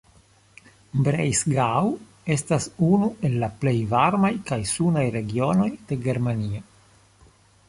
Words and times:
Breisgau 1.07 1.91
estas 2.37 2.67
unu 2.87 3.11
el 3.29 3.37
la 3.45 3.51
plej 3.65 3.77
varmaj 3.95 4.33
kaj 4.51 4.61
sunaj 4.75 5.05
regionoj 5.21 5.71
de 5.93 6.01
Germanio. 6.09 6.69